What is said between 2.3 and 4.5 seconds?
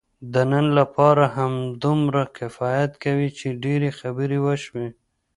کفایت کوي، چې ډېرې خبرې